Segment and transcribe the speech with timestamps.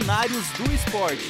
[0.00, 1.28] Cenários do Esporte.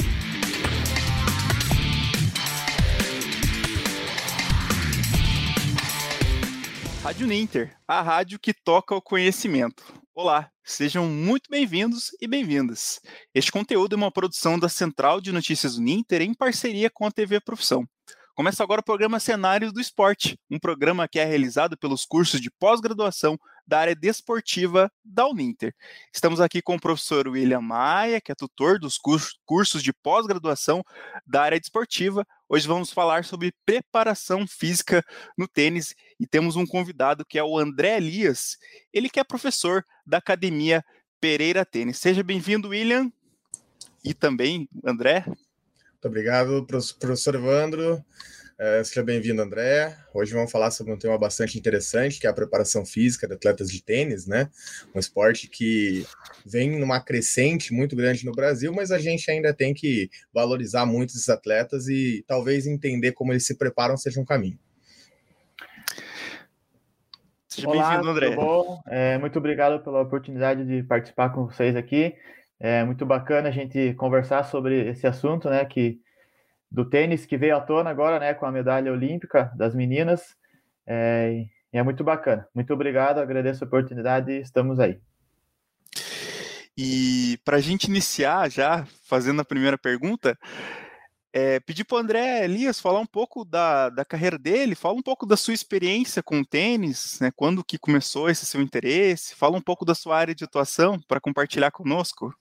[7.03, 9.83] Rádio Ninter, a rádio que toca o conhecimento.
[10.15, 13.01] Olá, sejam muito bem-vindos e bem-vindas.
[13.35, 17.11] Este conteúdo é uma produção da Central de Notícias do Ninter em parceria com a
[17.11, 17.85] TV Profissão.
[18.35, 22.51] Começa agora o programa Cenários do Esporte, um programa que é realizado pelos cursos de
[22.51, 25.75] pós-graduação da área desportiva da Uninter.
[26.15, 28.99] Estamos aqui com o professor William Maia, que é tutor dos
[29.45, 30.83] cursos de pós-graduação
[31.27, 32.27] da área desportiva.
[32.49, 35.05] Hoje vamos falar sobre preparação física
[35.37, 38.57] no tênis e temos um convidado que é o André Elias,
[38.93, 40.85] ele que é professor da Academia
[41.21, 41.99] Pereira Tênis.
[41.99, 43.13] Seja bem-vindo, William,
[44.05, 45.25] e também André.
[46.01, 46.67] Muito obrigado,
[46.99, 48.03] professor Evandro.
[48.59, 49.95] É, seja bem-vindo, André.
[50.15, 53.69] Hoje vamos falar sobre um tema bastante interessante, que é a preparação física de atletas
[53.69, 54.49] de tênis, né?
[54.95, 56.07] Um esporte que
[56.47, 61.11] vem numa crescente muito grande no Brasil, mas a gente ainda tem que valorizar muito
[61.11, 64.59] esses atletas e talvez entender como eles se preparam seja um caminho.
[67.47, 68.31] Seja bem-vindo, André.
[68.31, 68.81] Tudo bom?
[68.87, 72.15] É, muito obrigado pela oportunidade de participar com vocês aqui.
[72.61, 75.99] É muito bacana a gente conversar sobre esse assunto, né, que
[76.71, 80.37] do tênis que veio à tona agora, né, com a medalha olímpica das meninas.
[80.87, 82.47] É, é muito bacana.
[82.55, 85.01] Muito obrigado, agradeço a oportunidade e estamos aí.
[86.77, 90.39] E para a gente iniciar já, fazendo a primeira pergunta,
[91.33, 95.03] é, pedir para o André Elias falar um pouco da, da carreira dele, fala um
[95.03, 99.57] pouco da sua experiência com o tênis, né, quando que começou esse seu interesse, fala
[99.57, 102.35] um pouco da sua área de atuação para compartilhar conosco.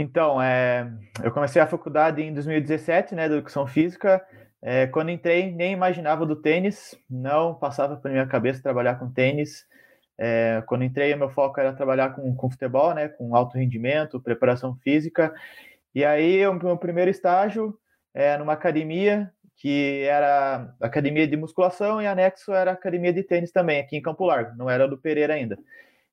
[0.00, 0.88] Então, é,
[1.24, 4.24] eu comecei a faculdade em 2017, né, Educação Física.
[4.62, 9.66] É, quando entrei, nem imaginava do tênis, não passava pela minha cabeça trabalhar com tênis.
[10.16, 14.76] É, quando entrei, meu foco era trabalhar com, com futebol, né, com alto rendimento, preparação
[14.76, 15.34] física.
[15.92, 17.76] E aí, o meu primeiro estágio
[18.14, 23.80] é numa academia, que era academia de musculação, e anexo era academia de tênis também,
[23.80, 25.58] aqui em Campo Largo, não era do Pereira ainda.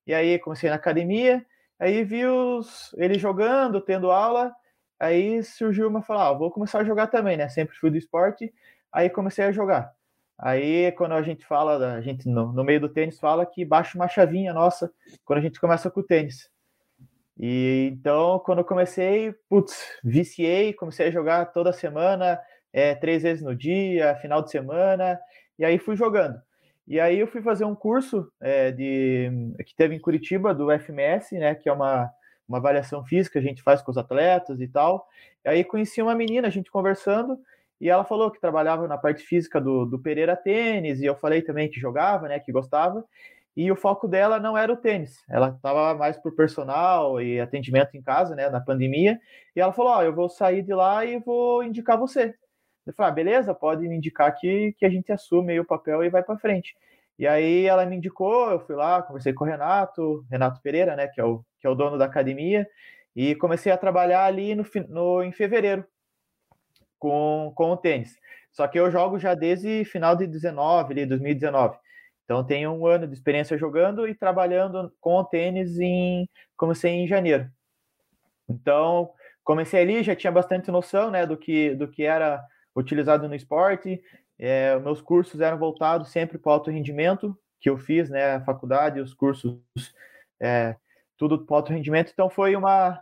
[0.08, 1.46] E aí, comecei na academia,
[1.80, 4.54] Aí vi os, ele jogando, tendo aula,
[5.00, 7.50] aí surgiu uma falar, ah, vou começar a jogar também, né?
[7.50, 8.54] Sempre fui do esporte,
[8.92, 9.94] aí comecei a jogar.
[10.38, 13.98] Aí quando a gente fala, a gente no, no meio do tênis fala que baixa
[13.98, 14.92] uma chavinha nossa
[15.24, 16.50] quando a gente começa com o tênis.
[17.38, 22.40] E então quando eu comecei, putz, viciei, comecei a jogar toda semana,
[22.72, 25.20] é, três vezes no dia, final de semana,
[25.58, 26.42] e aí fui jogando.
[26.88, 29.32] E aí eu fui fazer um curso é, de
[29.66, 32.10] que teve em Curitiba do FMS, né, que é uma,
[32.48, 35.08] uma avaliação física que a gente faz com os atletas e tal.
[35.44, 37.40] E aí conheci uma menina, a gente conversando,
[37.82, 41.42] e ela falou que trabalhava na parte física do, do Pereira Tênis, e eu falei
[41.42, 43.04] também que jogava, né, que gostava.
[43.58, 47.96] E o foco dela não era o tênis, ela estava mais por personal e atendimento
[47.96, 49.18] em casa, né, na pandemia.
[49.56, 52.36] E ela falou: Ó, oh, eu vou sair de lá e vou indicar você.
[52.86, 56.04] Eu falei, ah, beleza, pode me indicar que, que a gente assume aí o papel
[56.04, 56.76] e vai para frente.
[57.18, 61.08] E aí ela me indicou, eu fui lá, conversei com o Renato, Renato Pereira, né,
[61.08, 62.68] que é o, que é o dono da academia,
[63.16, 65.86] e comecei a trabalhar ali no, no, em fevereiro
[67.00, 68.18] com, com o tênis.
[68.52, 71.78] Só que eu jogo já desde final de 19, ali, 2019.
[72.26, 77.08] Então tenho um ano de experiência jogando e trabalhando com o tênis em comecei em
[77.08, 77.50] janeiro.
[78.50, 79.12] Então
[79.44, 82.44] comecei ali, já tinha bastante noção, né, do que do que era
[82.76, 84.02] utilizado no esporte.
[84.38, 88.42] É, meus cursos eram voltados sempre para o alto rendimento, que eu fiz, né, a
[88.42, 89.60] faculdade, os cursos,
[90.40, 90.76] é,
[91.18, 92.12] tudo para alto rendimento.
[92.14, 93.02] Então foi uma,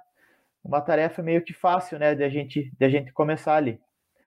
[0.64, 3.80] uma tarefa meio que fácil, né, de a gente, de a gente começar ali.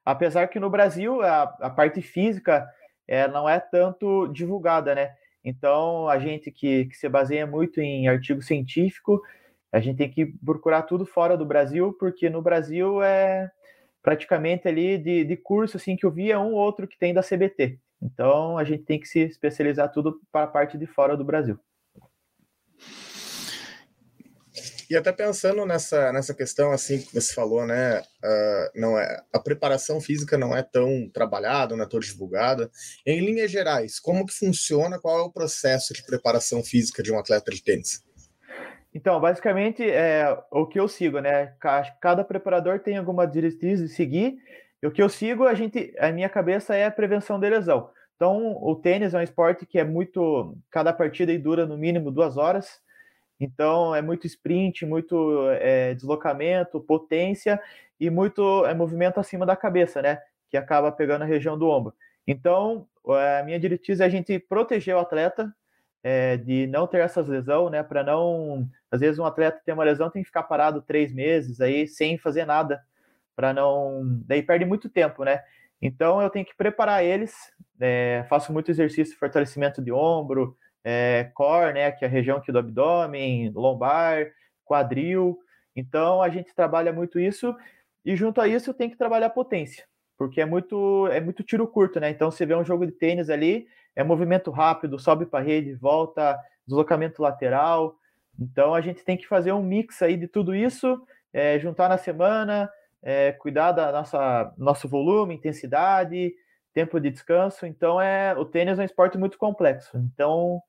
[0.04, 2.68] Apesar que no Brasil a, a parte física
[3.06, 5.14] é, não é tanto divulgada, né?
[5.44, 9.22] Então a gente que, que se baseia muito em artigo científico,
[9.72, 13.50] a gente tem que procurar tudo fora do Brasil, porque no Brasil é
[14.06, 17.24] praticamente ali de, de curso assim que eu via um ou outro que tem da
[17.24, 17.80] CBT.
[18.00, 21.58] Então a gente tem que se especializar tudo para a parte de fora do Brasil.
[24.88, 27.98] E até pensando nessa, nessa questão assim que você falou, né?
[27.98, 32.70] Uh, não é a preparação física não é tão trabalhada, não é tão divulgada.
[33.04, 35.00] Em linhas gerais, como que funciona?
[35.00, 38.06] Qual é o processo de preparação física de um atleta de tênis?
[38.96, 41.52] Então, basicamente, é o que eu sigo, né?
[42.00, 44.38] Cada preparador tem alguma diretriz de seguir.
[44.82, 47.90] E o que eu sigo, a gente, a minha cabeça é a prevenção de lesão.
[48.14, 50.56] Então, o tênis é um esporte que é muito.
[50.70, 52.80] Cada partida dura no mínimo duas horas.
[53.38, 57.60] Então, é muito sprint, muito é, deslocamento, potência
[58.00, 60.22] e muito é, movimento acima da cabeça, né?
[60.50, 61.92] Que acaba pegando a região do ombro.
[62.26, 65.54] Então, a minha diretriz é a gente proteger o atleta
[66.08, 67.82] é, de não ter essas lesões, né?
[67.82, 68.70] Para não.
[68.92, 72.16] Às vezes um atleta tem uma lesão, tem que ficar parado três meses aí sem
[72.16, 72.80] fazer nada,
[73.34, 74.04] para não.
[74.24, 75.42] Daí perde muito tempo, né?
[75.82, 77.34] Então eu tenho que preparar eles.
[77.80, 81.90] É, faço muito exercício de fortalecimento de ombro, é, core, né?
[81.90, 84.28] Que é a região aqui do abdômen, lombar,
[84.64, 85.36] quadril.
[85.74, 87.52] Então a gente trabalha muito isso
[88.04, 89.84] e junto a isso tem que trabalhar potência,
[90.16, 92.10] porque é muito é muito tiro curto, né?
[92.10, 93.66] Então você vê um jogo de tênis ali,
[93.96, 97.96] é movimento rápido, sobe para a rede, volta, deslocamento lateral.
[98.38, 101.02] Então a gente tem que fazer um mix aí de tudo isso,
[101.32, 102.70] é, juntar na semana,
[103.02, 106.34] é, cuidar da nossa nosso volume, intensidade,
[106.74, 107.64] tempo de descanso.
[107.66, 109.96] Então é o tênis é um esporte muito complexo.
[109.96, 110.62] Então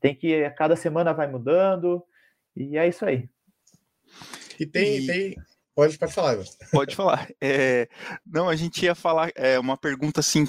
[0.00, 2.02] tem que cada semana vai mudando
[2.56, 3.28] e é isso aí.
[4.60, 5.06] E tem, e...
[5.06, 5.36] tem...
[5.74, 6.36] Pode, pode falar.
[6.70, 7.28] Pode falar.
[7.40, 7.88] É,
[8.26, 10.46] não, a gente ia falar é, uma pergunta assim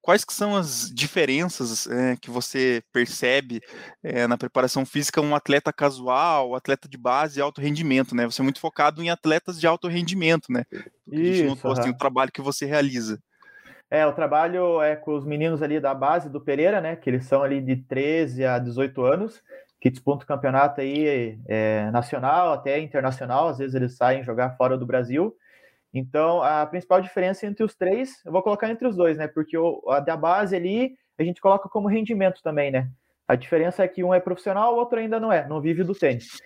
[0.00, 3.60] quais que são as diferenças é, que você percebe
[4.02, 8.24] é, na preparação física um atleta casual, atleta de base e alto rendimento, né?
[8.24, 10.64] Você é muito focado em atletas de alto rendimento, né?
[10.72, 11.78] a gente notou, uhum.
[11.78, 13.18] assim, o trabalho que você realiza.
[13.90, 16.96] É, o trabalho é com os meninos ali da base do Pereira, né?
[16.96, 19.42] Que eles são ali de 13 a 18 anos,
[19.78, 24.86] que disputam campeonato aí é, nacional, até internacional, às vezes eles saem jogar fora do
[24.86, 25.36] Brasil.
[25.92, 29.28] Então, a principal diferença entre os três, eu vou colocar entre os dois, né?
[29.28, 32.90] Porque o, a da base ali, a gente coloca como rendimento também, né?
[33.28, 35.94] A diferença é que um é profissional, o outro ainda não é, não vive do
[35.94, 36.40] tênis.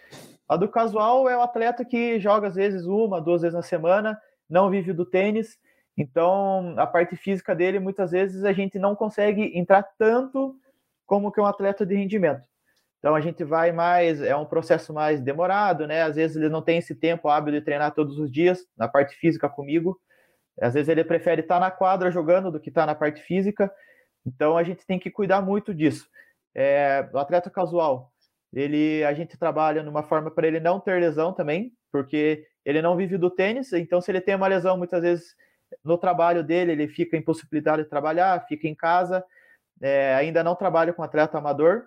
[0.49, 4.19] A do casual é o atleta que joga às vezes uma, duas vezes na semana,
[4.49, 5.59] não vive do tênis.
[5.97, 10.55] Então, a parte física dele, muitas vezes a gente não consegue entrar tanto
[11.07, 12.43] como que um atleta de rendimento.
[13.07, 16.03] Então a gente vai mais, é um processo mais demorado, né?
[16.03, 19.15] Às vezes ele não tem esse tempo hábil de treinar todos os dias na parte
[19.15, 19.97] física comigo.
[20.61, 23.73] Às vezes ele prefere estar na quadra jogando do que estar na parte física.
[24.27, 26.09] Então a gente tem que cuidar muito disso.
[26.53, 28.11] É, o atleta casual,
[28.53, 32.97] ele a gente trabalha numa forma para ele não ter lesão também, porque ele não
[32.97, 33.73] vive do tênis.
[33.73, 35.37] Então se ele tem uma lesão, muitas vezes
[35.85, 39.25] no trabalho dele ele fica impossibilitado de trabalhar, fica em casa.
[39.81, 41.85] É, ainda não trabalha com atleta amador,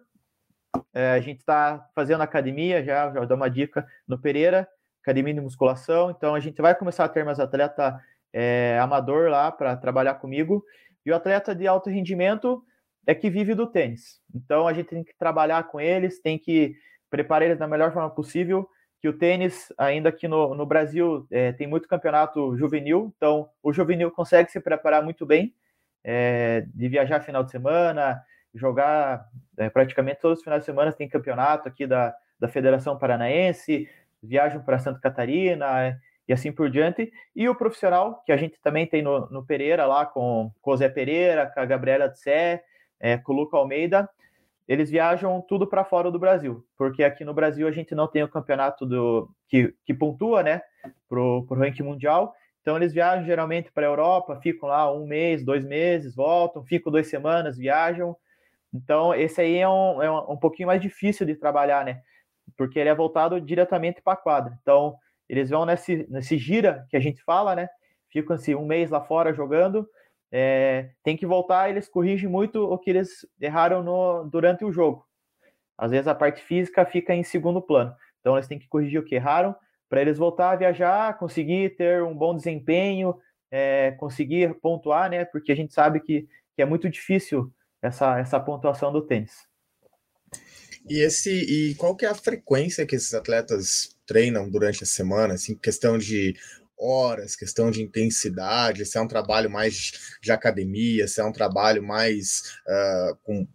[0.94, 4.68] é, a gente está fazendo academia, já, já dou uma dica no Pereira,
[5.02, 6.12] academia de musculação.
[6.12, 8.00] Então a gente vai começar a ter mais atleta
[8.34, 10.64] é, amador lá para trabalhar comigo.
[11.06, 12.64] E o atleta de alto rendimento
[13.08, 14.22] é que vive do tênis.
[14.34, 16.76] Então a gente tem que trabalhar com eles, tem que
[17.10, 18.70] preparar eles da melhor forma possível.
[19.02, 23.72] Que o tênis, ainda aqui no, no Brasil, é, tem muito campeonato juvenil, então o
[23.72, 25.56] juvenil consegue se preparar muito bem,
[26.04, 28.22] é, de viajar final de semana,
[28.54, 29.26] jogar
[29.58, 33.88] é, praticamente todos os finais de semana tem campeonato aqui da, da Federação Paranaense,
[34.22, 35.98] viajam para Santa Catarina é,
[36.28, 37.12] e assim por diante.
[37.36, 40.90] E o profissional, que a gente também tem no, no Pereira, lá com, o Zé
[40.90, 42.64] Pereira, com a Gabriela Sé,
[43.00, 44.10] é, com o Luca Almeida,
[44.68, 48.22] eles viajam tudo para fora do Brasil, porque aqui no Brasil a gente não tem
[48.22, 50.62] o campeonato do que, que pontua, né,
[51.08, 52.36] pro, pro ranking mundial.
[52.62, 56.92] Então eles viajam geralmente para a Europa, ficam lá um mês, dois meses, voltam, ficam
[56.92, 58.16] duas semanas, viajam.
[58.74, 62.02] Então, esse aí é um, é um pouquinho mais difícil de trabalhar, né?
[62.58, 64.58] Porque ele é voltado diretamente para a quadra.
[64.62, 64.96] Então,
[65.28, 67.68] eles vão nesse, nesse gira que a gente fala, né?
[68.12, 69.88] Ficam assim, um mês lá fora jogando,
[70.32, 75.06] é, tem que voltar, eles corrigem muito o que eles erraram no, durante o jogo.
[75.78, 77.96] Às vezes a parte física fica em segundo plano.
[78.20, 79.56] Então, eles têm que corrigir o que erraram
[79.88, 83.16] para eles voltar a viajar, conseguir ter um bom desempenho,
[83.50, 85.26] é, conseguir pontuar, né?
[85.26, 89.48] Porque a gente sabe que, que é muito difícil essa, essa pontuação do tênis.
[90.90, 95.36] E esse e qual que é a frequência que esses atletas treinam durante a semana,
[95.36, 96.36] assim, questão de
[96.80, 101.84] horas, questão de intensidade, se é um trabalho mais de academia, se é um trabalho
[101.84, 103.46] mais uh, com,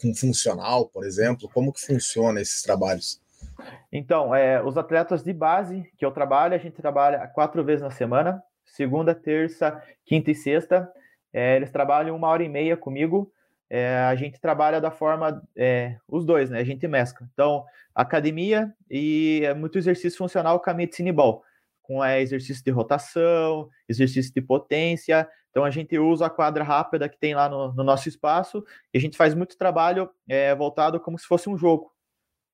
[0.00, 3.22] com funcional, por exemplo, como que funciona esses trabalhos?
[3.90, 7.90] Então, é, os atletas de base que eu trabalho, a gente trabalha quatro vezes na
[7.90, 10.90] semana, segunda, terça, quinta e sexta.
[11.32, 13.32] É, eles trabalham uma hora e meia comigo
[13.76, 16.60] é, a gente trabalha da forma, é, os dois, né?
[16.60, 17.28] A gente mescla.
[17.32, 21.42] Então, academia e é muito exercício funcional com a medicine ball,
[21.82, 25.28] com é, exercício de rotação, exercício de potência.
[25.50, 28.98] Então, a gente usa a quadra rápida que tem lá no, no nosso espaço e
[28.98, 31.92] a gente faz muito trabalho é, voltado como se fosse um jogo.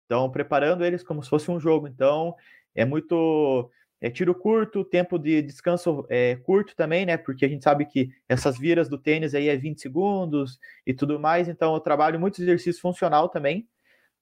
[0.07, 1.87] Então, preparando eles como se fosse um jogo.
[1.87, 2.35] Então,
[2.75, 7.17] é muito é, tiro curto, tempo de descanso é, curto também, né?
[7.17, 11.21] Porque a gente sabe que essas viras do tênis aí é 20 segundos e tudo
[11.21, 13.69] mais, então eu trabalho muito exercício funcional também.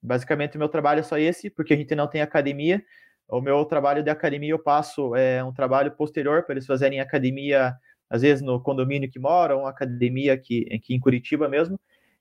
[0.02, 2.82] Basicamente, o meu trabalho é só esse, porque a gente não tem academia.
[3.28, 7.74] O meu trabalho de academia eu passo é um trabalho posterior para eles fazerem academia,
[8.10, 11.78] às vezes no condomínio que moram, academia aqui, aqui em Curitiba mesmo.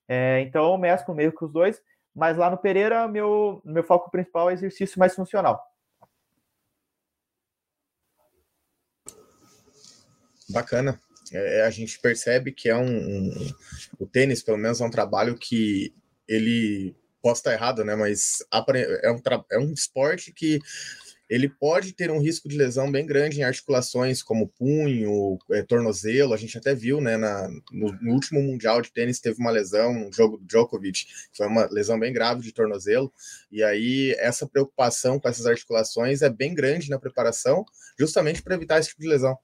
[0.08, 1.82] É, então eu mesclo meio com os dois,
[2.16, 5.62] mas lá no Pereira, meu, meu foco principal é exercício mais funcional.
[10.50, 11.00] Bacana.
[11.32, 13.54] É, a gente percebe que é um, um,
[14.00, 15.94] O tênis, pelo menos, é um trabalho que
[16.28, 16.96] ele.
[17.22, 17.96] Posso estar errado, né?
[17.96, 18.46] Mas
[19.02, 20.60] é um, é um esporte que
[21.30, 26.34] ele pode ter um risco de lesão bem grande em articulações como punho, é, tornozelo.
[26.34, 29.92] A gente até viu, né, na, no, no, último Mundial de Tênis teve uma lesão,
[29.92, 33.12] um jogo do Djokovic, foi uma lesão bem grave de tornozelo.
[33.52, 37.66] E aí essa preocupação com essas articulações é bem grande na preparação,
[38.00, 39.38] justamente para evitar esse tipo de lesão.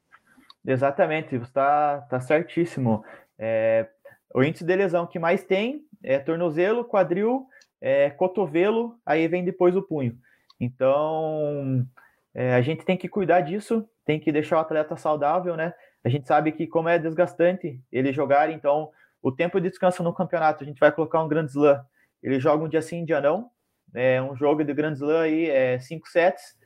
[0.66, 3.04] Exatamente, você está tá certíssimo.
[3.38, 3.88] É,
[4.34, 7.48] o índice de lesão que mais tem é tornozelo, quadril,
[7.82, 10.18] é, cotovelo, aí vem depois o punho.
[10.60, 11.86] Então,
[12.34, 15.74] é, a gente tem que cuidar disso, tem que deixar o atleta saudável, né?
[16.04, 18.90] A gente sabe que como é desgastante ele jogar, então
[19.22, 21.86] o tempo de descanso no campeonato, a gente vai colocar um Grand Slam,
[22.22, 23.50] ele joga um dia sim, um dia não,
[23.94, 26.58] é um jogo de Grand Slam aí, é cinco sets,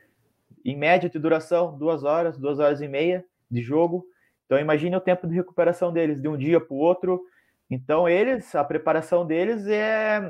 [0.64, 4.06] em média de duração, duas horas, duas horas e meia de jogo.
[4.46, 7.22] Então imagine o tempo de recuperação deles de um dia para o outro.
[7.70, 10.22] Então eles, a preparação deles é,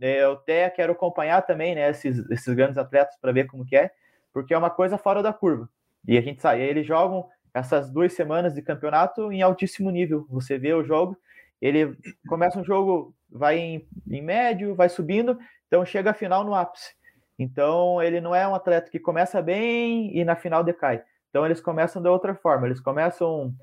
[0.00, 3.76] é, eu até quero acompanhar também, né, esses, esses grandes atletas para ver como que
[3.76, 3.90] é,
[4.32, 5.68] porque é uma coisa fora da curva.
[6.06, 10.26] E a gente sabe, eles jogam essas duas semanas de campeonato em altíssimo nível.
[10.30, 11.16] Você vê o jogo,
[11.60, 11.96] ele
[12.28, 16.94] começa um jogo, vai em, em médio, vai subindo, então chega a final no ápice.
[17.38, 21.02] Então ele não é um atleta que começa bem e na final decai.
[21.36, 23.54] Então eles começam de outra forma, eles começam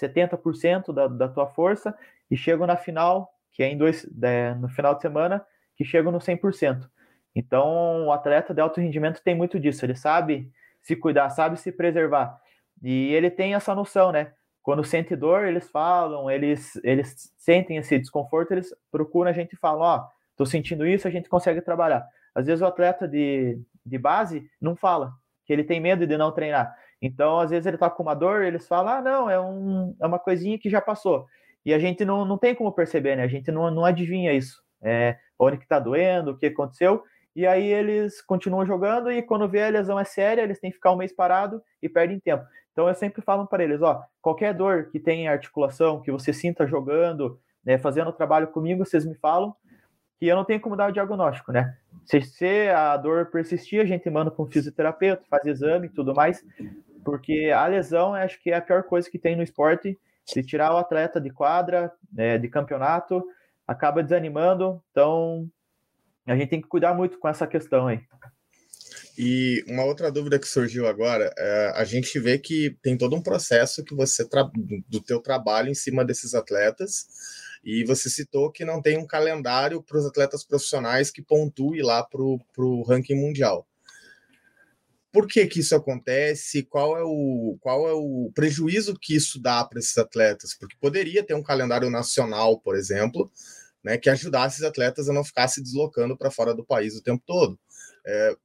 [0.00, 1.92] 70% da, da tua força
[2.30, 5.44] e chegam na final, que é em dois, é, no final de semana,
[5.74, 6.88] que chegam no 100%.
[7.34, 10.48] Então o atleta de alto rendimento tem muito disso, ele sabe
[10.80, 12.40] se cuidar, sabe se preservar.
[12.84, 14.32] E ele tem essa noção, né?
[14.62, 19.58] Quando sente dor, eles falam, eles, eles sentem esse desconforto, eles procuram a gente e
[19.58, 22.06] falam, ó, oh, tô sentindo isso, a gente consegue trabalhar.
[22.32, 26.30] Às vezes o atleta de, de base não fala, que ele tem medo de não
[26.30, 26.72] treinar.
[27.00, 30.06] Então, às vezes ele tá com uma dor, eles falam, ah, não, é, um, é
[30.06, 31.26] uma coisinha que já passou.
[31.64, 33.22] E a gente não, não tem como perceber, né?
[33.22, 34.62] A gente não, não adivinha isso.
[34.80, 37.02] É, onde que tá doendo, o que aconteceu.
[37.34, 40.76] E aí eles continuam jogando e quando vê a lesão é séria, eles têm que
[40.76, 42.44] ficar um mês parado e perdem tempo.
[42.72, 46.66] Então eu sempre falo para eles, ó, qualquer dor que tenha articulação, que você sinta
[46.66, 49.54] jogando, né, fazendo o trabalho comigo, vocês me falam
[50.18, 51.76] que eu não tenho como dar o diagnóstico, né?
[52.04, 56.14] Se, se a dor persistir, a gente manda para um fisioterapeuta, faz exame e tudo
[56.14, 56.44] mais,
[57.08, 59.98] porque a lesão acho que é a pior coisa que tem no esporte.
[60.26, 63.24] Se tirar o atleta de quadra, né, de campeonato,
[63.66, 64.82] acaba desanimando.
[64.90, 65.50] Então,
[66.26, 68.00] a gente tem que cuidar muito com essa questão aí.
[69.16, 73.22] E uma outra dúvida que surgiu agora, é, a gente vê que tem todo um
[73.22, 74.22] processo que você
[74.86, 77.06] do teu trabalho em cima desses atletas,
[77.64, 82.04] e você citou que não tem um calendário para os atletas profissionais que pontue lá
[82.04, 83.67] para o ranking mundial.
[85.18, 86.62] Por que, que isso acontece?
[86.62, 90.56] Qual é o, qual é o prejuízo que isso dá para esses atletas?
[90.56, 93.28] Porque poderia ter um calendário nacional, por exemplo,
[93.82, 97.02] né, que ajudasse esses atletas a não ficar se deslocando para fora do país o
[97.02, 97.58] tempo todo.
[98.06, 98.36] É,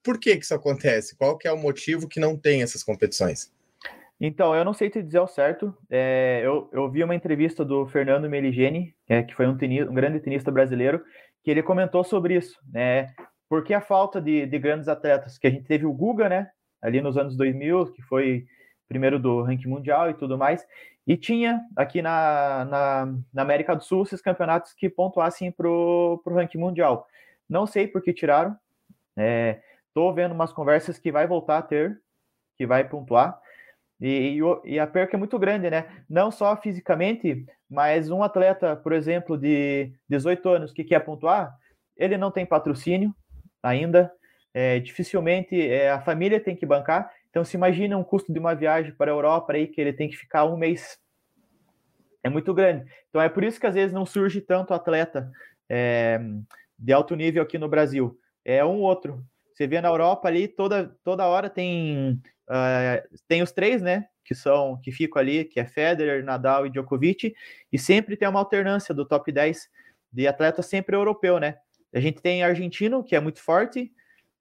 [0.00, 1.16] por que, que isso acontece?
[1.16, 3.52] Qual que é o motivo que não tem essas competições?
[4.20, 5.76] Então, eu não sei te dizer ao certo.
[5.90, 10.20] É, eu, eu vi uma entrevista do Fernando Meligeni, é, que foi um, um grande
[10.20, 11.02] tenista brasileiro,
[11.42, 13.12] que ele comentou sobre isso, né?
[13.50, 17.00] Porque a falta de, de grandes atletas, que a gente teve o Guga, né, ali
[17.00, 18.46] nos anos 2000, que foi
[18.88, 20.64] primeiro do ranking mundial e tudo mais,
[21.04, 26.22] e tinha aqui na, na, na América do Sul esses campeonatos que pontuassem para o
[26.26, 27.08] ranking mundial.
[27.48, 28.56] Não sei por que tiraram,
[29.88, 32.00] estou é, vendo umas conversas que vai voltar a ter,
[32.56, 33.36] que vai pontuar,
[34.00, 35.86] e, e, a perca é muito grande, né?
[36.08, 41.54] Não só fisicamente, mas um atleta, por exemplo, de 18 anos que quer pontuar,
[41.96, 43.14] ele não tem patrocínio,
[43.62, 44.12] ainda.
[44.52, 47.10] É, dificilmente é, a família tem que bancar.
[47.30, 50.08] Então, se imagina um custo de uma viagem para a Europa aí que ele tem
[50.08, 50.98] que ficar um mês.
[52.22, 52.90] É muito grande.
[53.08, 55.30] Então, é por isso que às vezes não surge tanto atleta
[55.68, 56.20] é,
[56.78, 58.18] de alto nível aqui no Brasil.
[58.44, 59.24] É um outro.
[59.54, 64.06] Você vê na Europa ali, toda, toda hora tem, uh, tem os três, né?
[64.24, 67.34] Que são que ficam ali, que é Federer, Nadal e Djokovic,
[67.70, 69.68] e sempre tem uma alternância do top 10
[70.12, 71.56] de atleta sempre europeu, né?
[71.92, 73.92] A gente tem argentino, que é muito forte,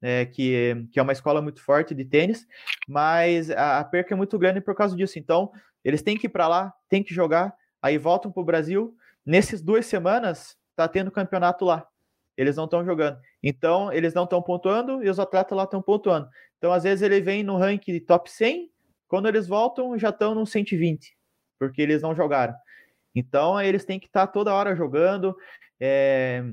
[0.02, 2.48] é, que, que é uma escola muito forte de tênis,
[2.88, 5.20] mas a, a, perca é muito grande por causa disso.
[5.20, 5.52] Então,
[5.84, 8.96] eles têm que ir para lá, têm que jogar, aí voltam para o Brasil.
[9.26, 11.86] Nessas duas semanas, tá tendo campeonato lá.
[12.38, 13.20] Eles não estão jogando.
[13.44, 16.30] Então, eles não estão pontuando e os atletas lá estão pontuando.
[16.58, 18.72] Então, às vezes, ele vem no ranking de top 100,
[19.08, 21.18] quando eles voltam, já estão no 120,
[21.58, 22.54] porque eles não jogaram.
[23.14, 25.36] Então, eles têm que estar tá toda hora jogando.
[25.80, 26.44] É...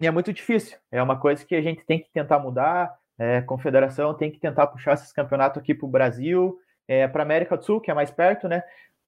[0.00, 0.78] E é muito difícil.
[0.90, 2.94] É uma coisa que a gente tem que tentar mudar.
[3.18, 7.56] É, confederação tem que tentar puxar esses campeonatos aqui para o Brasil, é, para América
[7.56, 8.62] do Sul, que é mais perto, né?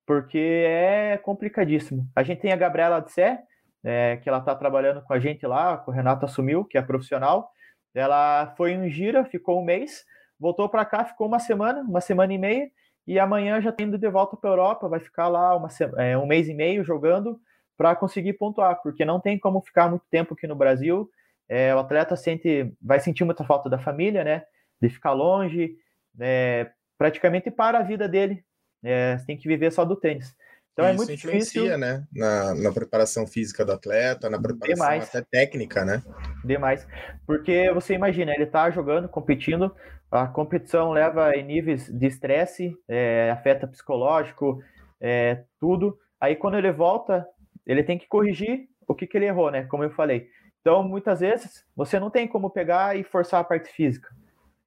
[0.06, 2.08] Porque é complicadíssimo.
[2.16, 3.42] A gente tem a Gabriela de Sé,
[3.84, 7.50] é, que ela está trabalhando com a gente lá, o Renato assumiu, que é profissional.
[7.94, 10.04] Ela foi em gira, ficou um mês,
[10.40, 12.70] voltou para cá, ficou uma semana, uma semana e meia,
[13.06, 15.68] e amanhã já está indo de volta para a Europa, vai ficar lá uma,
[15.98, 17.38] é, um mês e meio jogando
[17.78, 21.08] para conseguir pontuar, porque não tem como ficar muito tempo aqui no Brasil.
[21.48, 24.42] É, o atleta sente, vai sentir muita falta da família, né?
[24.82, 25.76] De ficar longe,
[26.20, 28.44] é, praticamente para a vida dele.
[28.84, 30.36] É, tem que viver só do tênis.
[30.72, 31.78] Então é Isso é muito influencia, difícil.
[31.78, 32.04] né?
[32.12, 35.08] Na, na, preparação física do atleta, na preparação Demais.
[35.08, 36.02] até técnica, né?
[36.44, 36.86] Demais.
[37.26, 39.74] Porque você imagina, ele tá jogando, competindo,
[40.10, 44.62] a competição leva em níveis de estresse, é, afeta psicológico,
[45.00, 45.98] é, tudo.
[46.20, 47.26] Aí quando ele volta,
[47.68, 49.64] ele tem que corrigir o que, que ele errou, né?
[49.64, 50.30] Como eu falei.
[50.60, 54.08] Então, muitas vezes, você não tem como pegar e forçar a parte física.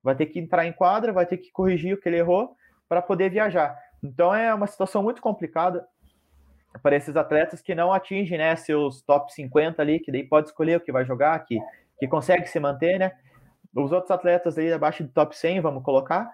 [0.03, 2.55] Vai ter que entrar em quadra, vai ter que corrigir o que ele errou
[2.87, 3.75] para poder viajar.
[4.03, 5.85] Então, é uma situação muito complicada
[6.81, 10.77] para esses atletas que não atingem né, seus top 50 ali, que daí pode escolher
[10.77, 11.59] o que vai jogar, que,
[11.99, 13.11] que consegue se manter, né?
[13.75, 16.29] Os outros atletas aí abaixo do top 100, vamos colocar,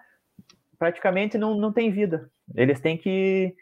[0.78, 2.30] praticamente não, não tem vida.
[2.56, 3.56] Eles têm que,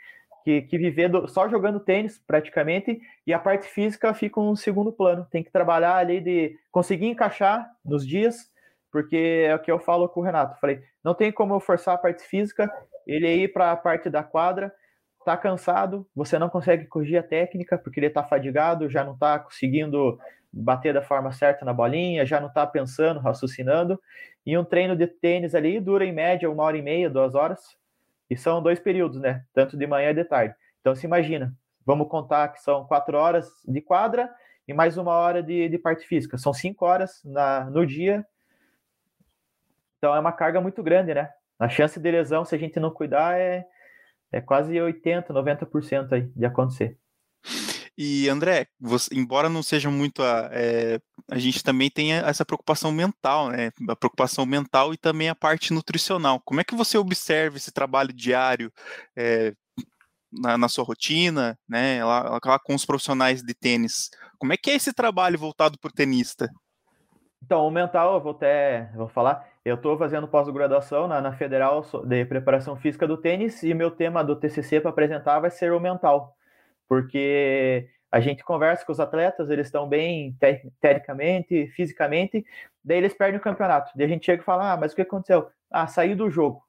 [0.45, 4.93] que, que viver do, só jogando tênis, praticamente, e a parte física fica um segundo
[4.93, 5.25] plano.
[5.31, 8.51] Tem que trabalhar ali de conseguir encaixar nos dias,
[8.91, 10.59] porque é o que eu falo com o Renato.
[10.59, 12.71] Falei, não tem como eu forçar a parte física,
[13.07, 14.71] ele ir para a parte da quadra,
[15.25, 19.39] tá cansado, você não consegue corrigir a técnica porque ele tá fadigado, já não tá
[19.39, 20.19] conseguindo
[20.53, 23.99] bater da forma certa na bolinha, já não tá pensando, raciocinando.
[24.45, 27.75] E um treino de tênis ali dura em média uma hora e meia, duas horas.
[28.29, 29.43] E são dois períodos, né?
[29.53, 30.55] Tanto de manhã e de tarde.
[30.81, 31.53] Então se imagina,
[31.85, 34.33] vamos contar que são quatro horas de quadra
[34.67, 36.37] e mais uma hora de, de parte física.
[36.37, 38.25] São cinco horas na, no dia.
[39.97, 41.29] Então é uma carga muito grande, né?
[41.57, 43.65] A chance de lesão, se a gente não cuidar, é,
[44.31, 46.97] é quase 80%, 90% aí de acontecer.
[47.97, 50.99] E André, você, embora não seja muito a, é,
[51.31, 53.71] a gente também tem essa preocupação mental, né?
[53.89, 56.41] A preocupação mental e também a parte nutricional.
[56.43, 58.71] Como é que você observa esse trabalho diário
[59.15, 59.53] é,
[60.31, 62.03] na, na, sua rotina, né?
[62.03, 64.09] Lá, lá, com os profissionais de tênis.
[64.37, 66.49] Como é que é esse trabalho voltado para o tenista?
[67.45, 71.85] Então, o mental, eu vou até vou falar, eu estou fazendo pós-graduação na, na, Federal
[72.03, 75.79] de Preparação Física do Tênis e meu tema do TCC para apresentar vai ser o
[75.79, 76.34] mental,
[76.87, 82.45] porque a gente conversa com os atletas, eles estão bem te tecnicamente, fisicamente,
[82.83, 83.91] daí eles perdem o campeonato.
[83.95, 85.49] Daí a gente chega e fala, ah, mas o que aconteceu?
[85.69, 86.63] Ah, saí do jogo.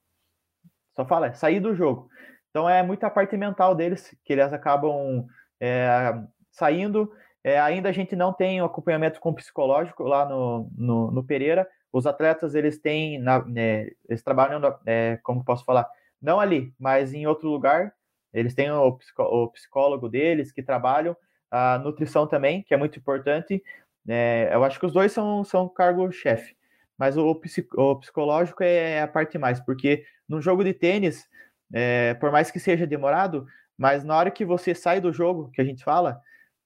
[0.95, 2.09] Só fala, é, do jogo.
[2.51, 5.27] Então é muita parte mental deles que eles acabam
[5.61, 6.15] é,
[6.51, 7.13] saindo
[7.47, 11.65] é, ainda a gente não tem um acompanhamento com psicológico lá no, no, no, Pereira.
[11.93, 15.89] Os atletas, eles têm, na, né, eles trabalham, é, como posso falar,
[16.21, 17.95] não ali, mas em outro lugar.
[18.37, 21.17] Eles têm o, o psicólogo deles que trabalham,
[21.51, 23.65] a nutrição também, que é muito importante.
[24.07, 26.55] É, eu acho que os dois são, são cargo-chefe,
[26.99, 31.27] mas o, o, psicológico é a parte mais, porque no jogo de tênis,
[31.73, 33.47] é, por mais que seja demorado,
[33.77, 36.21] mas na hora que você sai do jogo, que a gente fala,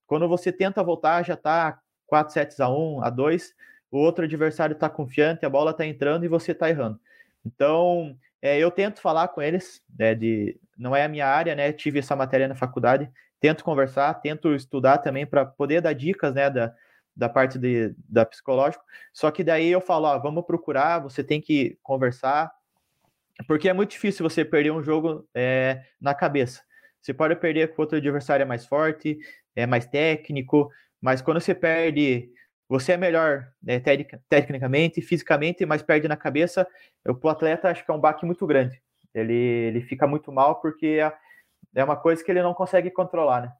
[0.08, 1.78] quando você tenta voltar, já está
[2.08, 3.54] 4 sets a 1, a 2,
[3.92, 7.00] o outro adversário está confiante, a bola está entrando e você está errando.
[7.46, 11.72] Então, é, eu tento falar com eles, né, de, não é a minha área, né?
[11.72, 16.48] Tive essa matéria na faculdade, tento conversar, tento estudar também para poder dar dicas, né,
[16.48, 16.74] da,
[17.14, 18.84] da parte de, da psicológico.
[19.12, 22.50] Só que daí eu falo, ó, vamos procurar, você tem que conversar,
[23.46, 26.62] porque é muito difícil você perder um jogo é, na cabeça.
[27.00, 29.18] Você pode perder com outro adversário mais forte,
[29.56, 32.30] é mais técnico, mas quando você perde,
[32.70, 33.82] você é melhor né,
[34.28, 36.64] tecnicamente, fisicamente, mas perde na cabeça,
[37.04, 38.80] o atleta acho que é um baque muito grande.
[39.12, 41.12] Ele, ele fica muito mal porque é,
[41.74, 43.52] é uma coisa que ele não consegue controlar, né?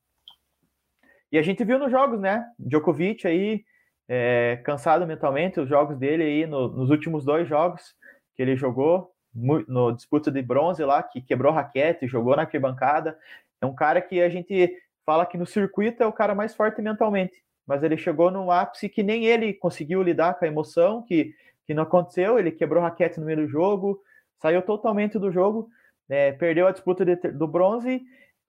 [1.33, 2.47] E a gente viu nos jogos, né?
[2.57, 3.65] Djokovic aí,
[4.09, 7.97] é, cansado mentalmente, os jogos dele aí no, nos últimos dois jogos
[8.37, 13.19] que ele jogou, no disputa de bronze lá, que quebrou raquete, jogou na arquibancada.
[13.61, 14.73] É um cara que a gente
[15.05, 18.89] fala que no circuito é o cara mais forte mentalmente, mas ele chegou num ápice
[18.89, 21.35] que nem ele conseguiu lidar com a emoção, que,
[21.67, 24.01] que não aconteceu, ele quebrou raquete no meio do jogo,
[24.41, 25.69] saiu totalmente do jogo,
[26.09, 28.03] é, perdeu a disputa de, do bronze,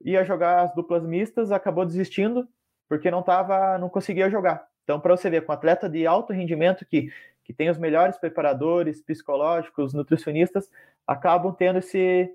[0.04, 2.48] ia jogar as duplas mistas, acabou desistindo,
[2.90, 4.66] porque não tava, não conseguia jogar.
[4.84, 7.12] Então, para você ver, com um atleta de alto rendimento que,
[7.44, 10.70] que tem os melhores preparadores psicológicos, nutricionistas,
[11.06, 12.30] acabam tendo esse,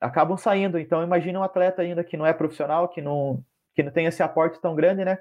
[0.00, 0.78] acabam saindo.
[0.78, 3.42] Então, imagina um atleta ainda que não é profissional, que não,
[3.74, 5.18] que não tem esse aporte tão grande, né?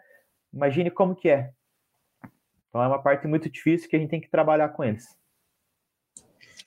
[0.54, 1.52] Imagine como que é.
[2.70, 5.06] Então é uma parte muito difícil que a gente tem que trabalhar com eles.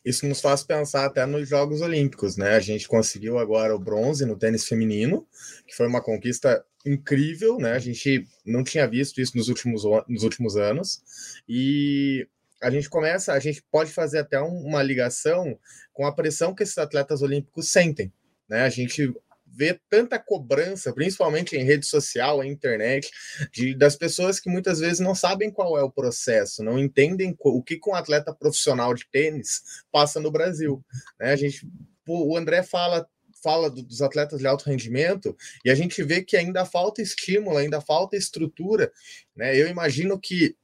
[0.04, 2.56] Isso nos faz pensar até nos Jogos Olímpicos, né?
[2.56, 5.26] A gente conseguiu agora o bronze no tênis feminino,
[5.66, 7.72] que foi uma conquista incrível, né?
[7.72, 11.02] A gente não tinha visto isso nos últimos, nos últimos anos.
[11.48, 12.28] E
[12.60, 15.58] a gente começa, a gente pode fazer até uma ligação
[15.94, 18.12] com a pressão que esses atletas olímpicos sentem.
[18.46, 18.60] Né?
[18.60, 19.10] A gente
[19.46, 23.10] vê tanta cobrança, principalmente em rede social, em internet,
[23.52, 27.62] de, das pessoas que muitas vezes não sabem qual é o processo, não entendem o
[27.62, 30.84] que um atleta profissional de tênis passa no Brasil.
[31.18, 31.32] Né?
[31.32, 31.66] A gente,
[32.06, 33.06] o André fala
[33.42, 37.78] fala dos atletas de alto rendimento e a gente vê que ainda falta estímulo, ainda
[37.78, 38.90] falta estrutura.
[39.36, 39.54] Né?
[39.54, 40.56] Eu imagino que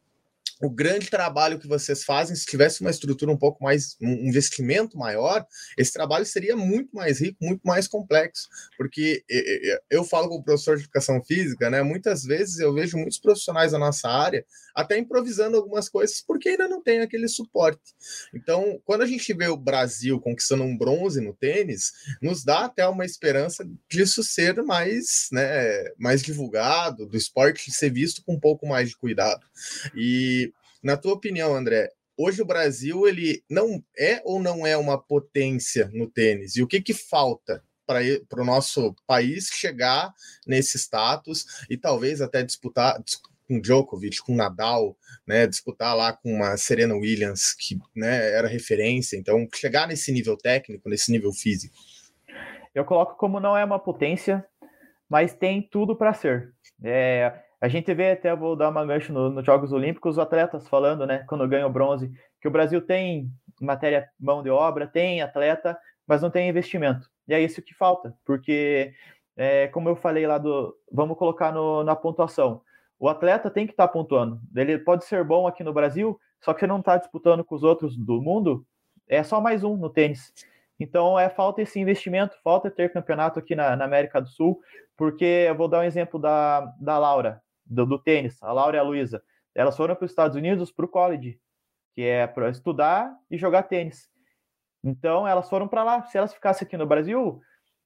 [0.60, 4.98] o grande trabalho que vocês fazem, se tivesse uma estrutura um pouco mais, um investimento
[4.98, 5.46] maior,
[5.76, 8.48] esse trabalho seria muito mais rico, muito mais complexo.
[8.76, 9.24] Porque
[9.90, 11.82] eu falo com o professor de educação física, né?
[11.82, 14.44] Muitas vezes eu vejo muitos profissionais da nossa área
[14.74, 17.80] até improvisando algumas coisas, porque ainda não tem aquele suporte.
[18.34, 22.86] Então, quando a gente vê o Brasil conquistando um bronze no tênis, nos dá até
[22.86, 28.66] uma esperança disso ser mais, né, mais divulgado, do esporte ser visto com um pouco
[28.66, 29.44] mais de cuidado.
[29.94, 30.49] E,
[30.82, 35.90] na tua opinião, André, hoje o Brasil ele não é ou não é uma potência
[35.92, 36.56] no tênis?
[36.56, 40.14] E o que, que falta para o nosso país chegar
[40.46, 43.02] nesse status e talvez até disputar,
[43.48, 49.16] com Djokovic, com Nadal, né, disputar lá com uma Serena Williams, que né, era referência.
[49.16, 51.74] Então, chegar nesse nível técnico, nesse nível físico.
[52.72, 54.46] Eu coloco como não é uma potência,
[55.08, 56.52] mas tem tudo para ser.
[56.84, 60.66] É, a gente vê, até vou dar uma gancho nos no Jogos Olímpicos, os atletas
[60.66, 65.78] falando, né, quando ganham bronze, que o Brasil tem matéria, mão de obra, tem atleta,
[66.06, 67.08] mas não tem investimento.
[67.28, 68.94] E é isso que falta, porque,
[69.36, 70.74] é, como eu falei lá do.
[70.90, 72.62] Vamos colocar no, na pontuação.
[72.98, 74.40] O atleta tem que estar tá pontuando.
[74.56, 77.62] Ele pode ser bom aqui no Brasil, só que você não está disputando com os
[77.62, 78.66] outros do mundo,
[79.06, 80.32] é só mais um no tênis.
[80.78, 84.60] Então é falta esse investimento, falta ter campeonato aqui na, na América do Sul,
[84.96, 88.80] porque eu vou dar um exemplo da, da Laura, do, do tênis, a Laura e
[88.80, 89.22] a Luísa.
[89.54, 91.40] Elas foram para os Estados Unidos para o college,
[91.94, 94.10] que é para estudar e jogar tênis.
[94.82, 96.02] Então elas foram para lá.
[96.02, 97.40] Se elas ficassem aqui no Brasil,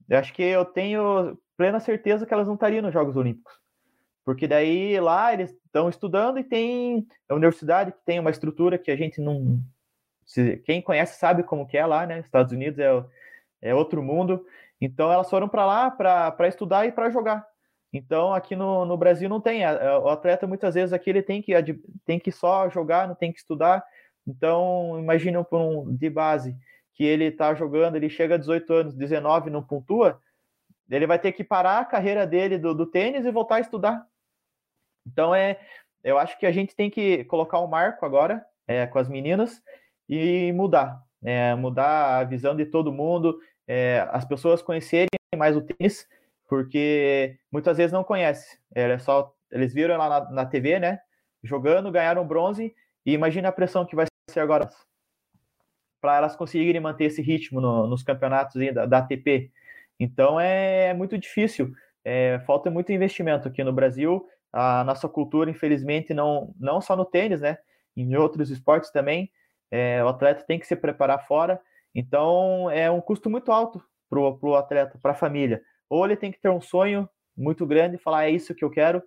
[0.08, 3.52] eu acho que eu tenho plena certeza que elas não estariam nos Jogos Olímpicos.
[4.24, 8.90] Porque daí lá eles estão estudando e tem a universidade que tem uma estrutura que
[8.90, 9.60] a gente não.
[10.64, 12.20] Quem conhece sabe como que é lá, né?
[12.20, 13.04] Estados Unidos é,
[13.60, 14.46] é outro mundo.
[14.80, 17.46] Então elas foram para lá para estudar e para jogar.
[17.94, 19.62] Então aqui no, no Brasil não tem.
[20.02, 21.52] O atleta muitas vezes aqui ele tem que,
[22.04, 23.84] tem que só jogar, não tem que estudar.
[24.26, 26.56] Então imagina um de base
[26.92, 30.20] que ele está jogando, ele chega a 18 anos, 19, não pontua,
[30.90, 34.04] ele vai ter que parar a carreira dele do, do tênis e voltar a estudar.
[35.06, 35.60] Então é,
[36.02, 39.62] eu acho que a gente tem que colocar um marco agora é, com as meninas
[40.08, 45.62] e mudar, é, mudar a visão de todo mundo, é, as pessoas conhecerem mais o
[45.62, 46.08] tênis,
[46.54, 48.56] porque muitas vezes não conhecem.
[48.72, 51.00] É só eles viram lá na, na TV, né?
[51.42, 52.72] Jogando, ganharam bronze
[53.04, 54.70] e imagina a pressão que vai ser agora
[56.00, 59.50] para elas conseguirem manter esse ritmo no, nos campeonatos da, da ATP.
[59.98, 61.72] Então é, é muito difícil.
[62.04, 67.04] É, falta muito investimento aqui no Brasil a nossa cultura, infelizmente, não, não só no
[67.04, 67.58] tênis, né?
[67.96, 69.28] Em outros esportes também,
[69.72, 71.60] é, o atleta tem que se preparar fora.
[71.92, 75.60] Então, é um custo muito alto para o atleta, para a família.
[75.94, 78.70] Ou ele tem que ter um sonho muito grande e falar: é isso que eu
[78.70, 79.00] quero,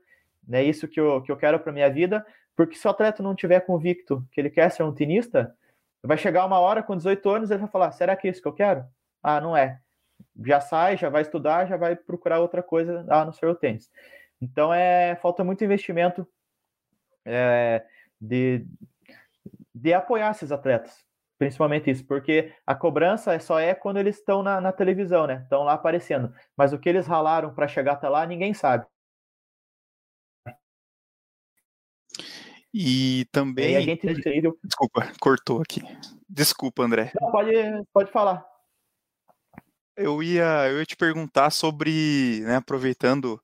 [0.49, 2.25] é isso que eu, que eu quero para minha vida.
[2.55, 5.53] Porque se o atleta não tiver convicto que ele quer ser um tenista,
[6.01, 8.47] vai chegar uma hora com 18 anos ele vai falar: será que é isso que
[8.47, 8.85] eu quero?
[9.21, 9.81] Ah, não é.
[10.45, 13.91] Já sai, já vai estudar, já vai procurar outra coisa a não ser o tênis.
[14.41, 16.25] Então é falta muito investimento
[17.25, 17.85] é,
[18.21, 18.65] de,
[19.75, 21.05] de apoiar esses atletas,
[21.37, 25.41] principalmente isso, porque a cobrança só é quando eles estão na, na televisão, né?
[25.43, 26.33] Estão lá aparecendo.
[26.55, 28.85] Mas o que eles ralaram para chegar até lá, ninguém sabe.
[32.73, 33.75] E também.
[33.75, 34.07] E gente...
[34.63, 35.81] Desculpa, cortou aqui.
[36.29, 37.11] Desculpa, André.
[37.19, 37.53] Não, pode,
[37.93, 38.45] pode falar.
[39.95, 43.41] Eu ia, eu ia te perguntar sobre, né, aproveitando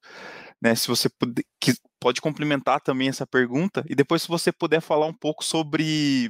[0.63, 0.73] né?
[0.75, 5.05] Se você puder, que pode complementar também essa pergunta e depois se você puder falar
[5.07, 6.29] um pouco sobre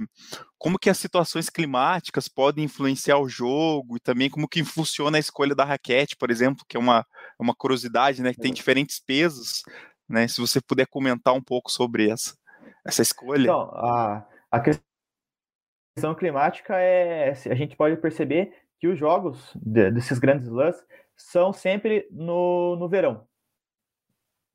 [0.58, 5.20] como que as situações climáticas podem influenciar o jogo e também como que funciona a
[5.20, 7.06] escolha da raquete, por exemplo, que é uma,
[7.40, 8.34] é uma curiosidade, né?
[8.34, 9.62] Que tem diferentes pesos,
[10.10, 10.28] né?
[10.28, 12.36] Se você puder comentar um pouco sobre essa,
[12.84, 13.44] essa escolha.
[13.44, 20.18] Então, a, a questão climática é, a gente pode perceber que os jogos de, desses
[20.18, 20.84] grandes slams
[21.16, 23.28] são sempre no, no verão.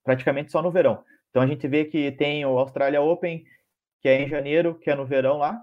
[0.08, 1.04] Praticamente só no verão.
[1.28, 3.44] Então a gente vê que tem o Australia Open,
[4.00, 5.60] que é em janeiro, que é no verão lá,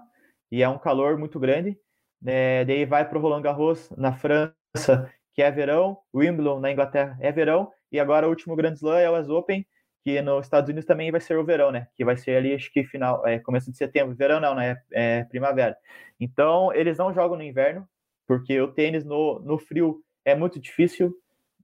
[0.52, 1.76] e é um calor muito grande.
[2.24, 7.18] É, daí vai para o Roland Garros na França, que é verão, Wimbledon na Inglaterra
[7.20, 9.66] é verão, e agora o último Grand Slam é o US Open,
[10.04, 11.88] que nos Estados Unidos também vai ser o verão, né?
[11.96, 14.14] Que vai ser ali, acho que final, é, começo de setembro.
[14.14, 14.80] Verão não, né?
[14.92, 15.76] É, primavera.
[16.20, 17.84] Então, eles não jogam no inverno,
[18.28, 21.12] porque o tênis no, no frio é muito difícil.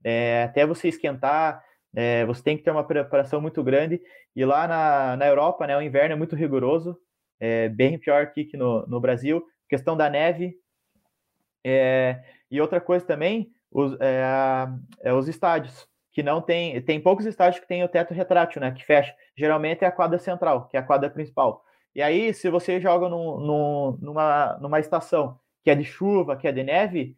[0.02, 1.62] É, até você esquentar,
[1.94, 4.00] é, você tem que ter uma preparação muito grande.
[4.34, 6.98] E lá na, na Europa, né, o inverno é muito rigoroso,
[7.38, 9.44] é bem pior aqui que no, no Brasil.
[9.68, 10.56] Questão da neve.
[11.64, 14.68] É, e outra coisa também, os, é,
[15.02, 16.80] é os estádios que não tem.
[16.82, 18.70] Tem poucos estádios que tem o teto retrátil, né?
[18.72, 19.14] Que fecha.
[19.36, 21.64] Geralmente é a quadra central, que é a quadra principal.
[21.94, 26.48] E aí, se você joga num, num, numa, numa estação que é de chuva, que
[26.48, 27.16] é de neve,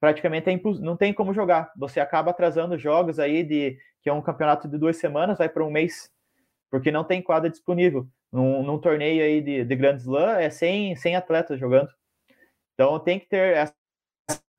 [0.00, 1.72] praticamente é não tem como jogar.
[1.76, 5.64] Você acaba atrasando jogos aí de que é um campeonato de duas semanas, vai para
[5.64, 6.08] um mês,
[6.70, 8.06] porque não tem quadra disponível.
[8.30, 11.88] Num, num torneio aí de, de Grand Slam é sem, sem atletas jogando.
[12.72, 13.74] Então tem que ter essa,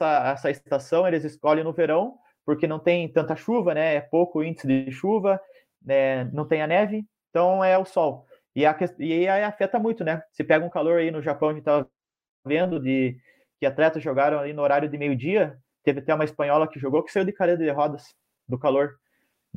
[0.02, 3.96] essa estação, eles escolhem no verão porque não tem tanta chuva, né?
[3.96, 5.40] É pouco índice de chuva,
[5.82, 6.26] né?
[6.26, 8.28] não tem a neve, então é o sol.
[8.54, 10.24] E, a, e aí afeta muito, né?
[10.34, 11.90] Se pega um calor aí no Japão, a gente estava
[12.46, 13.18] vendo de
[13.62, 17.14] que atletas jogaram ali no horário de meio-dia, teve até uma espanhola que jogou que
[17.14, 18.14] saiu de cadeira de rodas
[18.46, 18.98] do calor.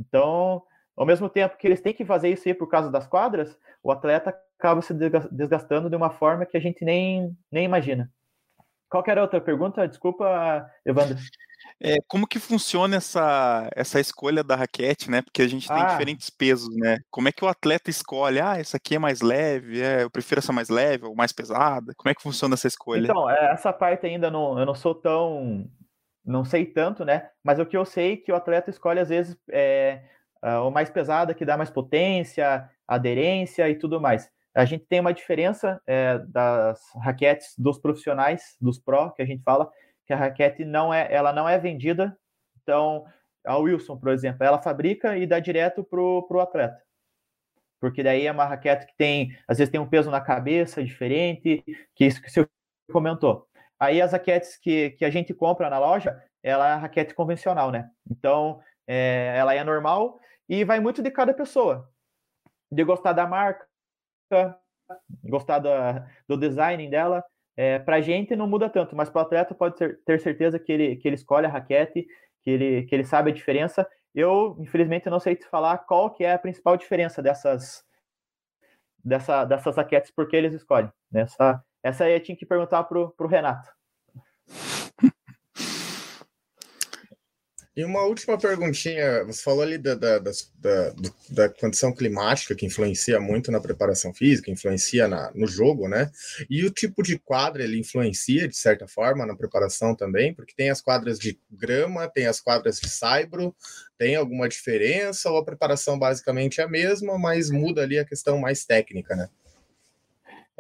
[0.01, 0.63] Então,
[0.97, 3.93] ao mesmo tempo que eles têm que fazer isso aí por causa das quadras, o
[3.93, 4.95] atleta acaba se
[5.31, 8.11] desgastando de uma forma que a gente nem, nem imagina.
[8.89, 9.87] Qual era a outra pergunta?
[9.87, 11.17] Desculpa, Evandro.
[11.83, 15.23] É, como que funciona essa, essa escolha da raquete, né?
[15.23, 15.87] Porque a gente tem ah.
[15.87, 16.99] diferentes pesos, né?
[17.11, 18.39] Como é que o atleta escolhe?
[18.39, 21.95] Ah, essa aqui é mais leve, é, eu prefiro essa mais leve ou mais pesada.
[21.97, 23.05] Como é que funciona essa escolha?
[23.05, 25.67] Então, é, essa parte ainda não, eu não sou tão,
[26.31, 27.29] não sei tanto, né?
[27.43, 30.03] Mas o que eu sei é que o atleta escolhe às vezes é,
[30.65, 34.31] o mais pesada que dá mais potência, aderência e tudo mais.
[34.55, 39.43] A gente tem uma diferença é, das raquetes dos profissionais, dos pró, que a gente
[39.43, 39.71] fala,
[40.07, 42.17] que a raquete não é, ela não é vendida.
[42.63, 43.05] Então,
[43.45, 46.83] a Wilson, por exemplo, ela fabrica e dá direto pro, pro atleta.
[47.81, 51.65] Porque daí é uma raquete que tem, às vezes tem um peso na cabeça diferente,
[51.95, 52.47] que isso que você
[52.93, 53.49] comentou.
[53.81, 57.71] Aí as raquetes que, que a gente compra na loja, ela é a raquete convencional,
[57.71, 57.91] né?
[58.11, 61.91] Então, é, ela é normal e vai muito de cada pessoa.
[62.71, 63.67] De gostar da marca,
[65.25, 67.25] gostar da, do design dela.
[67.57, 70.59] É, para a gente não muda tanto, mas para o atleta pode ter, ter certeza
[70.59, 72.07] que ele, que ele escolhe a raquete,
[72.43, 73.89] que ele, que ele sabe a diferença.
[74.15, 77.85] Eu, infelizmente, não sei te falar qual que é a principal diferença dessas,
[79.05, 80.91] dessa, dessas raquetes, porque eles escolhem.
[81.15, 83.71] Essa, essa aí eu tinha que perguntar para o Renato.
[87.77, 90.95] E uma última perguntinha, você falou ali da, da, da,
[91.31, 96.11] da, condição climática que influencia muito na preparação física, influencia na, no jogo, né?
[96.51, 100.69] E o tipo de quadra ele influencia de certa forma na preparação também, porque tem
[100.69, 103.55] as quadras de grama, tem as quadras de saibro,
[103.97, 108.37] tem alguma diferença ou a preparação basicamente é a mesma, mas muda ali a questão
[108.37, 109.29] mais técnica, né?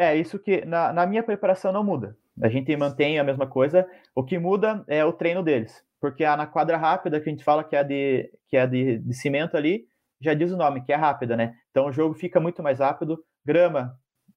[0.00, 2.16] É, isso que na, na minha preparação não muda.
[2.42, 6.36] A gente mantém a mesma coisa, o que muda é o treino deles porque a
[6.36, 9.56] na quadra rápida que a gente fala que é de que é de, de cimento
[9.56, 9.84] ali,
[10.20, 11.54] já diz o nome, que é rápida, né?
[11.70, 13.22] Então o jogo fica muito mais rápido.
[13.44, 13.96] Grama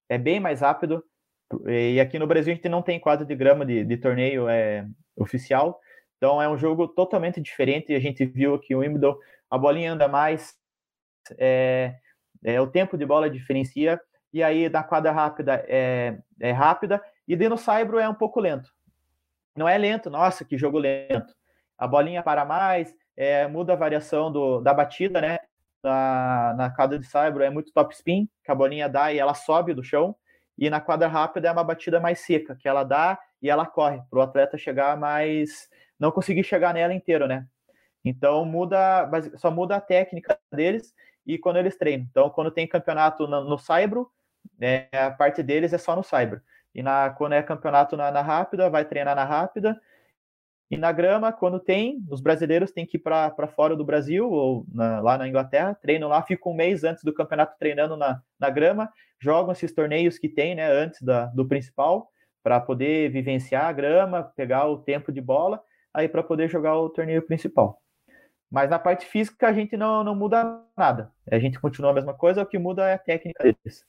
[0.10, 1.04] é bem mais rápido.
[1.68, 4.86] E aqui no Brasil a gente não tem quadra de grama de, de torneio é,
[5.16, 5.80] oficial.
[6.18, 7.94] Então é um jogo totalmente diferente.
[7.94, 9.16] A gente viu aqui o Wimbledon,
[9.50, 10.54] a bolinha anda mais,
[11.38, 11.96] é,
[12.44, 14.00] é, o tempo de bola diferencia.
[14.34, 17.02] E aí na quadra rápida é, é rápida.
[17.28, 18.70] E no saibro é um pouco lento.
[19.56, 21.34] Não é lento, nossa, que jogo lento
[21.78, 25.38] a bolinha para mais, é, muda a variação do, da batida, né?
[25.84, 29.34] Na, na quadra de saibro é muito top spin, que a bolinha dá e ela
[29.34, 30.16] sobe do chão,
[30.58, 34.02] e na quadra rápida é uma batida mais seca, que ela dá e ela corre,
[34.10, 35.70] para o atleta chegar mais.
[36.00, 37.46] não conseguir chegar nela inteiro, né?
[38.06, 40.94] Então muda, só muda a técnica deles
[41.26, 42.08] e quando eles treinam.
[42.10, 44.10] Então, quando tem campeonato no, no Saibro,
[44.60, 46.42] é, a parte deles é só no Saibro.
[46.74, 49.80] E na, quando é campeonato na, na rápida, vai treinar na rápida.
[50.72, 54.66] E na grama, quando tem, os brasileiros têm que ir para fora do Brasil ou
[54.74, 58.50] na, lá na Inglaterra, treinam lá, ficam um mês antes do campeonato treinando na, na
[58.50, 62.10] grama, jogam esses torneios que tem né, antes da, do principal,
[62.42, 65.62] para poder vivenciar a grama, pegar o tempo de bola,
[65.94, 67.80] aí para poder jogar o torneio principal.
[68.50, 71.12] Mas na parte física a gente não, não muda nada.
[71.32, 73.86] A gente continua a mesma coisa, o que muda é a técnica deles.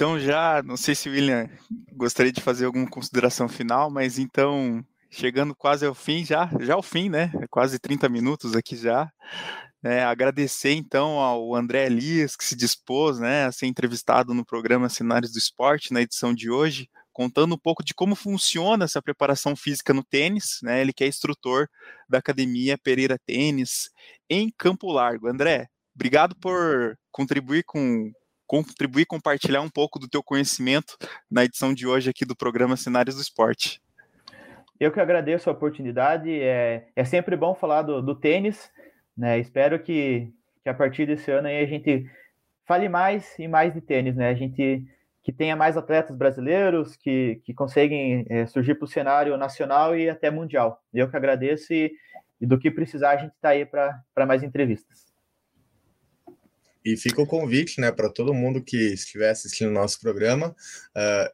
[0.00, 1.46] Então já, não sei se o William
[1.92, 6.82] gostaria de fazer alguma consideração final, mas então chegando quase ao fim já, já ao
[6.82, 7.30] fim, né?
[7.50, 9.12] Quase 30 minutos aqui já.
[9.84, 14.88] É, agradecer então ao André Elias, que se dispôs né, a ser entrevistado no programa
[14.88, 19.54] Cenários do Esporte, na edição de hoje, contando um pouco de como funciona essa preparação
[19.54, 20.60] física no tênis.
[20.62, 21.68] Né, ele que é instrutor
[22.08, 23.90] da Academia Pereira Tênis
[24.30, 25.28] em Campo Largo.
[25.28, 28.10] André, obrigado por contribuir com
[28.50, 30.96] contribuir compartilhar um pouco do teu conhecimento
[31.30, 33.80] na edição de hoje aqui do programa Cenários do Esporte.
[34.80, 36.30] Eu que agradeço a oportunidade.
[36.32, 38.70] É, é sempre bom falar do, do tênis
[39.20, 39.38] né?
[39.38, 40.32] Espero que,
[40.62, 42.06] que a partir desse ano aí a gente
[42.66, 44.30] fale mais e mais de tênis, né?
[44.30, 44.82] A gente
[45.22, 50.08] que tenha mais atletas brasileiros que, que conseguem é, surgir para o cenário nacional e
[50.08, 50.82] até mundial.
[50.94, 51.92] Eu que agradeço e,
[52.40, 55.09] e do que precisar a gente está aí para mais entrevistas.
[56.84, 60.54] E fica o convite, né, para todo mundo que estiver assistindo nosso programa,
[60.96, 61.30] uh,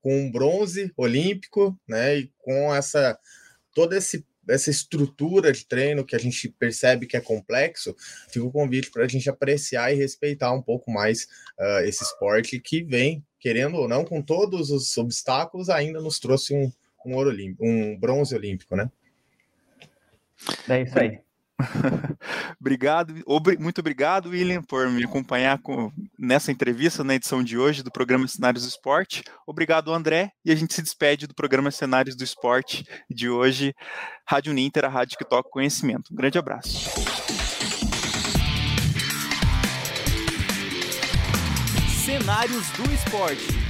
[0.00, 3.18] com bronze olímpico, né, e com essa
[3.74, 7.94] todo esse essa estrutura de treino que a gente percebe que é complexo,
[8.28, 12.58] fica o convite para a gente apreciar e respeitar um pouco mais uh, esse esporte
[12.58, 16.72] que vem, querendo ou não, com todos os obstáculos, ainda nos trouxe um,
[17.06, 18.90] um ouro olímpico, um bronze olímpico, né?
[20.68, 21.20] É isso aí.
[22.60, 23.14] obrigado,
[23.58, 28.26] muito obrigado, William, por me acompanhar com, nessa entrevista na edição de hoje do programa
[28.26, 29.24] Cenários do Esporte.
[29.46, 33.74] Obrigado, André, e a gente se despede do programa Cenários do Esporte de hoje,
[34.26, 36.12] Rádio Ninter, a rádio que toca conhecimento.
[36.12, 36.90] Um grande abraço.
[42.04, 43.61] Cenários do Esporte.